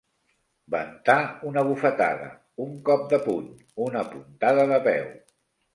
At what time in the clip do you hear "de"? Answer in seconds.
3.13-3.23, 4.75-4.83